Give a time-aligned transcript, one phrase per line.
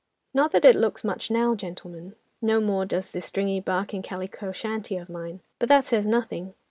[0.33, 4.51] "Not that it looks much now, gentlemen; no more does this stringy bark and calico
[4.51, 5.41] shanty of mine.
[5.59, 6.55] But that says nothing.